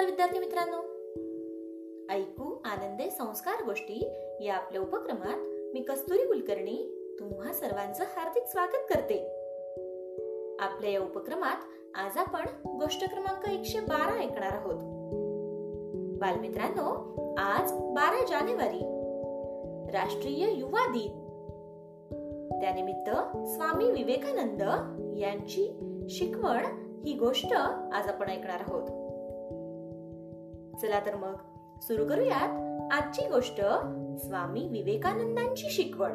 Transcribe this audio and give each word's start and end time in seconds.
नमस्कार 0.00 0.26
विद्यार्थी 0.26 0.38
मित्रांनो. 0.38 0.78
ऐकू 2.12 2.60
आनंदे 2.64 3.10
संस्कार 3.10 3.64
गोष्टी 3.64 4.08
या 4.40 4.54
आपल्या 4.54 4.80
उपक्रमात 4.82 5.36
मी 5.74 5.80
कस्तुरी 5.80 6.26
कुलकर्णी 6.26 6.76
तुम्हा 7.20 7.52
सर्वांचं 7.52 8.04
हार्दिक 8.04 8.42
स्वागत 8.44 8.86
करते. 8.90 9.26
आपल्या 10.60 10.90
या 10.90 11.00
उपक्रमात 11.00 11.56
आज 11.94 12.16
आपण 12.16 12.44
गोष्ट 12.66 13.10
क्रमांक 13.10 13.48
एकशे 13.48 13.80
बारा 13.80 14.18
ऐकणार 14.18 14.52
आहोत. 14.52 14.74
बालमित्रांनो 16.20 17.14
आज 17.38 17.72
बारा 17.72 18.26
जानेवारी 18.26 18.82
राष्ट्रीय 19.92 20.58
युवा 20.58 20.92
दिन. 20.92 21.10
त्यानिमित्त 22.60 23.10
स्वामी 23.48 23.90
विवेकानंद 23.90 24.62
यांची 25.18 25.80
शिकवण 26.10 26.64
ही 27.04 27.12
गोष्ट 27.12 27.52
आज 27.92 28.08
आपण 28.08 28.28
ऐकणार 28.28 28.60
आहोत. 28.68 28.99
चला 30.82 31.00
तर 31.00 31.14
मग. 31.14 31.34
सुरू 31.82 32.04
करूयात 32.04 32.48
आजची 32.92 33.28
गोष्ट 33.28 33.60
स्वामी 34.18 34.68
विवेकानंदांची 34.68 35.66
शिकवण. 35.70 36.12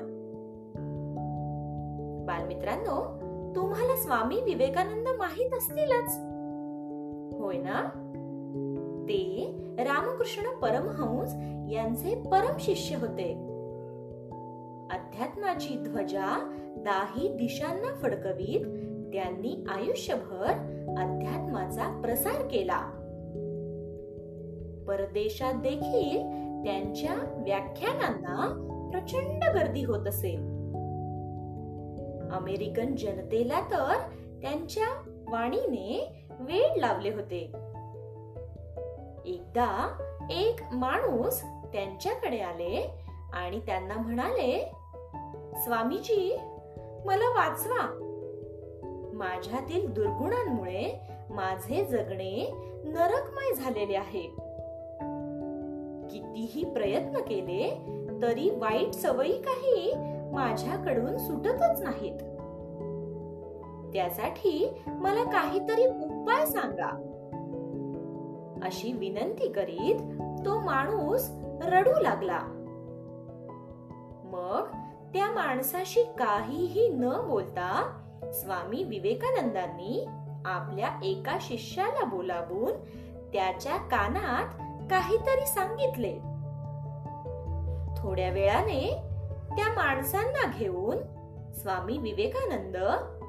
बालमित्रांनो 2.25 3.25
तुम्हाला 3.55 3.95
स्वामी 3.95 4.41
विवेकानंद 4.41 5.07
माहीत 5.17 5.53
असतीलच. 5.53 6.17
होय 7.41 7.57
ना? 7.57 8.01
ते 9.03 9.51
रामकृष्ण 9.77 10.59
परमहंस 10.59 11.33
यांचे 11.71 12.15
परम 12.15 12.57
शिष्य 12.59 12.95
होते. 12.95 13.33
अध्यात्माची 14.91 15.83
ध्वजा 15.83 16.55
दाही 16.77 17.27
दिशांना 17.27 17.95
फडकवीत 17.95 18.65
त्यांनी 19.13 19.63
आयुष्यभर 19.69 20.51
अध्यात्माचा 20.97 22.01
प्रसार 22.01 22.41
केला. 22.41 23.04
परदेशात 24.87 25.53
देखील 25.53 26.21
त्यांच्या 26.63 27.13
व्याख्यानांना 27.45 28.61
प्रचंड 28.91 29.43
गर्दी 29.43 29.83
होत 29.83 30.07
असे. 30.07 30.35
अमेरिकन 32.31 32.95
जनतेला 32.95 33.61
तर 33.61 33.97
त्यांच्या 34.41 34.87
वाणीने 35.29 36.17
वेळ 36.39 36.75
लावले 36.75 37.09
होते. 37.09 37.41
एकदा 39.25 39.97
एक 40.29 40.55
माणूस 40.71 41.41
त्यांच्याकडे 41.43 42.39
आले 42.39 42.89
आणि 43.33 43.59
त्यांना 43.59 43.93
म्हणाले 43.93 44.71
स्वामीजी 45.55 46.37
मला 47.05 47.29
वाचवा. 47.29 48.01
माझ्यातील 49.13 49.93
दुर्गुणांमुळे 49.93 50.99
माझे 51.29 51.85
जगणे 51.85 52.53
नरकमय 52.83 53.53
झालेले 53.53 53.95
आहे. 53.95 54.54
कितीही 56.15 56.65
प्रयत्न 56.65 57.19
केले 57.19 57.87
तरी 58.21 58.49
वाईट 58.49 58.93
सवयी 58.93 59.37
काही 59.37 59.93
माझ्याकडून 60.33 61.17
सुटतच 61.17 61.81
नाहीत. 61.81 62.19
त्यासाठी 63.93 64.73
मला 64.87 65.23
काहीतरी 65.23 65.85
उपाय 65.85 66.45
सांगा. 66.45 67.11
अशी 68.63 68.93
विनंती 68.93 69.51
करीत 69.51 69.99
तो 70.45 70.59
माणूस 70.59 71.29
रडू 71.63 71.99
लागला. 71.99 72.39
मग 74.25 74.67
त्या 75.13 75.31
माणसाशी 75.31 76.03
काहीही 76.03 76.89
न 76.89 77.09
बोलता 77.27 77.99
स्वामी 78.33 78.83
विवेकानंदांनी 78.83 80.05
आपल्या 80.45 80.99
एका 81.03 81.37
शिष्याला 81.41 82.05
बोलावून 82.05 82.71
त्याच्या 83.33 83.77
कानात 83.77 84.64
काहीतरी 84.89 85.45
सांगितले. 85.45 86.13
थोड्या 87.97 88.29
वेळाने 88.29 89.01
त्या 89.49 89.67
माणसांना 89.67 90.51
घेऊन 90.57 90.97
स्वामी 91.53 91.97
विवेकानंद 91.97 92.77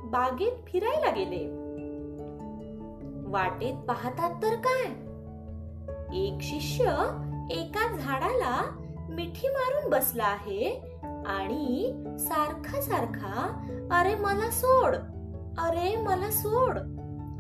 बागेत 0.05 0.53
फिरायला 0.67 1.11
गेले. 1.11 1.67
वाटेत 3.29 3.75
पाहतात 3.75 4.31
तर 4.43 4.55
काय? 4.55 4.85
एक 6.17 6.43
शिष्य 6.43 6.85
एका 7.51 7.97
झाडाला 7.97 8.63
मिठी 9.09 9.49
मारून 9.49 9.91
बसला 9.91 10.25
आहे 10.25 10.81
आणि 11.27 11.93
सारखा 12.19 12.81
सारखा 12.81 13.63
अरे 13.91 14.15
मला 14.15 14.51
सोड 14.51 14.97
अरे 15.59 15.97
मला 15.97 16.31
सोड 16.31 16.79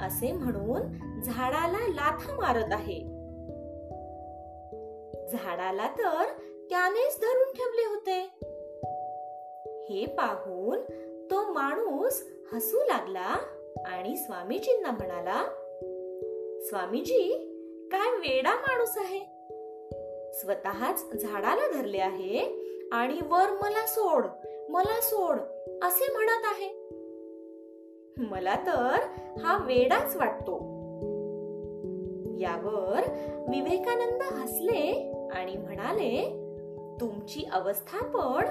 असे 0.02 0.32
म्हणून 0.32 0.82
झाडाला 1.20 1.78
लाथा 1.78 2.32
मारत 2.32 2.72
आहे. 2.72 3.15
झाडाला 5.32 5.88
तर 5.88 6.24
त्यानेच 6.70 7.20
धरून 7.20 7.52
ठेवले 7.52 7.84
होते. 7.86 8.20
हे 9.88 10.06
पाहून 10.06 10.78
तो 11.30 11.52
माणूस 11.52 12.24
हसू 12.52 12.78
लागला 12.78 13.36
आणि 13.86 14.16
स्वामीजींना 14.16 14.90
म्हणाला 14.90 15.44
स्वामीजी 16.60 17.52
काय 17.92 18.10
वेडा 18.10 18.54
माणूस 18.54 18.98
आहे. 18.98 19.20
स्वतःच 20.32 21.12
झाडाला 21.12 21.72
धरले 21.72 21.98
आहे 21.98 22.38
आणि 22.92 23.14
वर 23.14 23.50
मला 23.62 23.86
सोड 23.86 24.26
मला 24.68 25.00
सोड 25.00 25.36
असे 25.82 26.12
म्हणत 26.12 26.44
आहे. 26.44 26.86
मला 28.18 28.54
तर 28.54 28.96
हा 29.40 29.64
वेडाच 29.66 30.16
वाटतो. 30.16 30.76
यावर 32.38 33.00
विवेकानंद 33.48 34.22
हसले 34.22 35.12
आणि 35.34 35.56
म्हणाले 35.56 36.42
तुमची 37.00 37.44
अवस्था 37.52 38.04
पण 38.04 38.44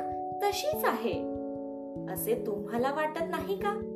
तशीच 0.44 0.86
आहे. 0.86 1.46
असे 2.14 2.44
तुम्हाला 2.48 2.92
वाटत 2.92 3.24
नाही 3.30 3.56
का? 3.56 3.92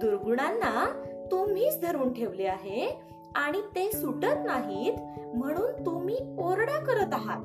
दुर्गुणांना 0.00 1.02
तुम्हीच 1.30 1.82
धरून 1.82 2.12
ठेवले 2.12 2.44
आहे 2.44 3.00
आणि 3.34 3.60
ते 3.60 3.92
सुटत 3.92 4.44
नाहीत 4.44 4.92
म्हणून 5.34 5.86
तुम्ही 5.86 6.16
ओरडा 6.38 6.84
करत 6.84 7.12
आहात. 7.12 7.40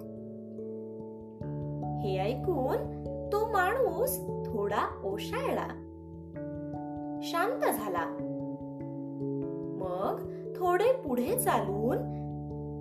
हे 2.03 2.19
ऐकून 2.19 3.03
तो 3.33 3.51
माणूस 3.51 4.17
थोडा 4.45 5.01
ओशाळला. 5.03 5.67
शांत 7.21 7.59
झाला. 7.59 8.05
मग 9.79 10.31
थोडे 10.55 10.91
पुढे 10.91 11.39
चालून 11.39 11.97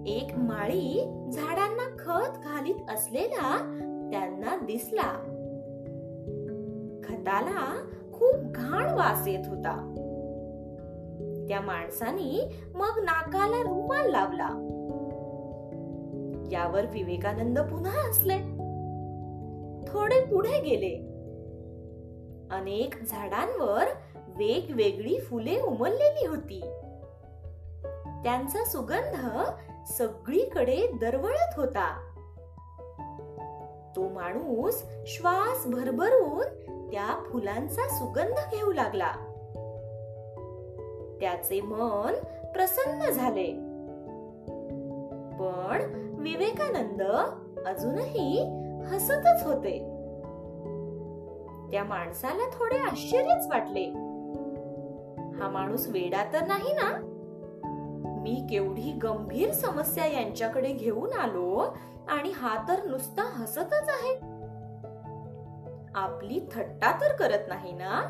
एक 0.07 0.27
माळी 0.37 1.05
झाडांना 1.33 1.97
खत 1.99 2.39
घालीत 2.45 2.91
असलेला 2.91 3.57
त्यांना 4.13 4.57
दिसला. 4.57 5.13
खताला 7.05 7.89
खूप 8.13 8.35
घाण 8.35 8.95
वास 8.95 9.29
येत 9.29 9.49
होता. 9.49 9.93
त्या 11.49 11.61
माणसाने 11.61 12.59
मग 12.75 13.03
नाकाला 13.03 13.63
रुमाल 13.63 14.11
लावला. 14.11 14.49
यावर 16.53 16.87
विवेकानंद 16.87 17.59
पुन्हा 17.59 18.09
हसले. 18.09 18.39
थोडे 19.89 20.25
पुढे 20.25 20.61
गेले. 20.61 21.13
अनेक 22.51 23.03
झाडांवर 23.03 23.85
वेगवेगळी 24.29 25.21
फुले 25.21 25.61
उमललेली 25.61 26.27
होती. 26.27 26.61
त्यांचा 28.23 28.65
सुगंध 28.65 29.41
सगळीकडे 29.87 30.87
दरवळत 31.01 31.55
होता. 31.57 32.13
तो 33.97 34.09
माणूस 34.09 34.85
श्वास 35.07 35.67
भरभरून 35.67 36.45
त्या 36.91 37.23
फुलांचा 37.33 37.89
सुगंध 37.89 38.55
घेऊ 38.55 38.73
लागला. 38.73 39.13
त्याचे 41.21 41.61
मन 41.61 42.15
प्रसन्न 42.53 43.11
झाले. 43.11 43.47
पण 45.39 46.09
विवेकानंद 46.19 47.03
अजूनही 47.67 48.41
हसतच 48.87 49.47
होते. 49.47 49.79
त्या 51.71 51.85
माणसाला 51.85 52.49
थोडे 52.59 52.77
आश्चर्यच 52.77 53.47
वाटले. 53.51 53.85
हा 55.39 55.49
माणूस 55.51 55.89
वेडा 55.89 56.33
तर 56.33 56.47
नाही 56.47 56.73
ना? 56.73 57.06
मी 58.27 58.47
केवढी 58.51 58.93
गंभीर 58.93 59.53
समस्या 59.53 60.07
यांच्याकडे 60.07 60.73
घेऊन 60.73 61.13
आलो 61.13 61.77
आणि 62.09 62.31
हा 62.31 62.69
तर 62.69 62.85
नुसता 62.85 63.23
हसतच 63.23 63.89
आहे. 63.89 64.15
आपली 65.95 66.41
थट्टा 66.53 67.01
तर 67.01 67.17
करत 67.17 67.49
नाही 67.49 67.73
ना? 67.73 68.01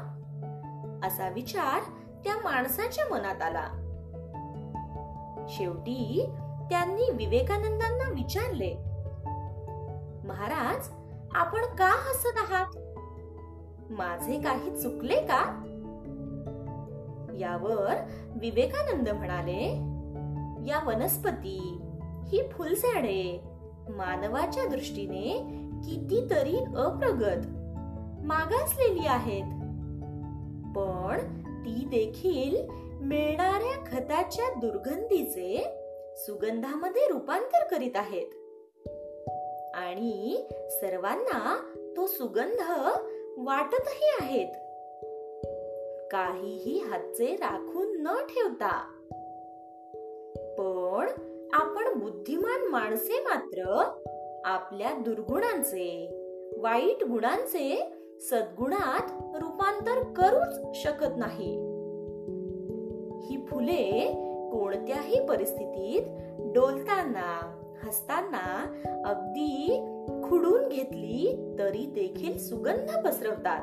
असा 1.04 1.28
विचार 1.28 1.80
त्या 2.24 2.36
माणसाच्या 2.36 3.04
मनात 3.10 3.42
आला. 3.42 3.68
शेवटी 5.48 6.26
त्यांनी 6.70 7.10
विवेकानंदांना 7.12 8.10
विचारले 8.10 8.74
महाराज 10.28 10.88
आपण 11.34 11.60
का 11.60 11.90
हसत 11.90 12.52
आहात? 12.52 12.66
माझे 13.90 14.40
काही 14.40 14.82
चुकले 14.82 15.20
का? 15.20 15.62
यावर 17.38 17.94
विवेकानंद 18.30 19.08
म्हणाले 19.08 19.92
या 20.66 20.84
वनस्पती 20.86 21.78
ही 22.28 22.48
फुलझाडे 22.52 23.40
मानवाच्या 23.88 24.66
दृष्टीने 24.66 25.38
कितीतरी 25.84 26.56
अप्रगत 26.56 27.46
मागासलेली 28.24 29.06
आहेत. 29.06 29.44
पण 30.76 31.42
ती 31.44 31.86
देखील 31.90 32.70
मिळणाऱ्या 33.00 33.84
खताच्या 33.92 34.54
दुर्गंधीचे 34.60 35.66
सुगंधामध्ये 36.16 37.08
रूपांतर 37.12 37.64
करीत 37.70 37.96
आहेत. 37.96 38.26
आणि 39.74 40.46
सर्वांना 40.70 41.72
तो 41.96 42.06
सुगंध 42.06 42.70
वाटतही 43.36 44.16
आहेत. 44.20 44.48
काहीही 46.10 46.78
हातचे 46.78 47.36
राखून 47.36 48.02
न 48.02 48.06
ठेवता 48.06 48.95
आपण 51.56 51.98
बुद्धिमान 51.98 52.70
माणसे 52.70 53.20
मात्र 53.20 53.82
आपल्या 54.44 54.90
दुर्गुणांचे 54.92 56.08
वाईट 56.58 57.04
गुणांचे 57.04 57.92
सद्गुणात 58.20 59.36
रूपांतर 59.42 60.12
करूच 60.12 60.76
शकत 60.76 61.16
नाही. 61.16 61.56
ही 63.26 63.46
फुले 63.46 64.12
कोणत्याही 64.52 65.26
परिस्थितीत 65.26 66.02
डोलताना 66.54 67.60
हसताना 67.84 68.74
अगदी 69.06 69.80
खुडून 70.24 70.68
घेतली 70.68 71.54
तरी 71.58 71.86
देखील 71.86 72.38
सुगंध 72.38 73.06
पसरवतात. 73.06 73.62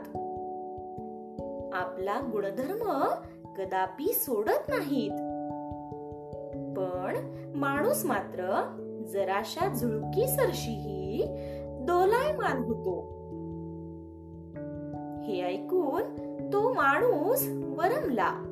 आपला 1.73 2.19
गुणधर्म 2.31 3.03
कदापि 3.57 4.13
सोडत 4.13 4.69
नाहीत. 4.69 5.32
पण 7.13 7.51
माणूस 7.55 8.05
मात्र 8.05 8.63
जराशा 9.13 9.73
झुळकी 9.73 10.27
सरशीही 10.27 11.23
दोलायमान 11.85 12.63
होतो. 12.63 12.99
हे 15.23 15.41
ऐकून 15.41 16.01
तो 16.53 16.73
माणूस 16.73 17.47
वरमला. 17.49 18.49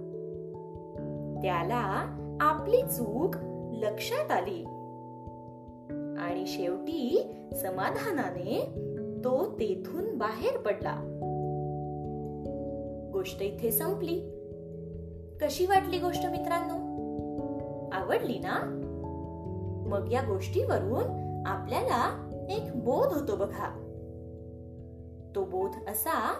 त्याला 1.41 2.17
आपली 2.41 2.81
चूक 2.81 3.35
लक्षात 3.73 4.31
आली. 4.31 4.63
आणि 6.19 6.47
शेवटी 6.47 7.31
समाधानाने 7.55 8.65
तो 9.23 9.45
तेथून 9.59 10.17
बाहेर 10.17 10.57
पडला. 10.57 10.97
गोष्ट 13.13 13.41
इथे 13.41 13.71
संपली. 13.71 14.19
कशी 15.41 15.65
वाटली 15.65 15.99
गोष्ट 15.99 16.25
मित्रांनो? 16.25 16.90
आवडली 18.11 18.39
ना? 18.39 18.59
मग 19.87 20.11
या 20.11 20.21
गोष्टीवरून 20.21 21.03
आपल्याला 21.45 22.27
एक 22.49 22.71
बोध 22.75 23.13
होतो 23.13 23.35
बघा. 23.35 23.69
तो 25.35 25.45
बोध 25.45 25.89
असा 25.89 26.33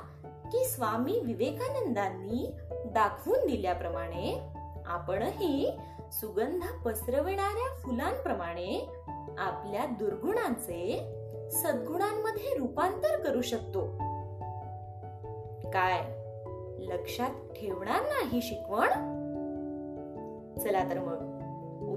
की 0.51 0.65
स्वामी 0.65 1.19
विवेकानंदांनी 1.25 2.51
दाखवून 2.85 3.47
दिल्याप्रमाणे 3.47 4.41
आपणही 4.85 5.79
सुगंध 6.12 6.83
पसरविणाऱ्या 6.85 7.75
फुलांप्रमाणे 7.77 8.89
आपल्या 9.38 9.85
दुर्गुणांचे 9.85 11.00
सद्गुणांमध्ये 11.51 12.57
रूपांतर 12.57 13.23
करू 13.23 13.41
शकतो. 13.41 13.85
काय? 15.69 16.01
लक्षात 16.79 17.29
ठेवणार 17.29 18.01
नाही 18.01 18.41
शिकवण? 18.41 18.88
चला 20.59 20.89
तर 20.89 21.00
मग. 21.00 21.31